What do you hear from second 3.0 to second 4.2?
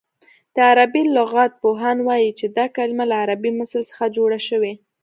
له عربي مثل څخه